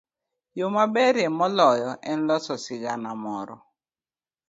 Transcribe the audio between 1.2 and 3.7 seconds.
moloyo en loso sigana moro.